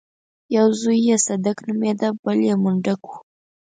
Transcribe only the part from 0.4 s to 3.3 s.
يو زوی يې صدک نومېده بل يې منډک و.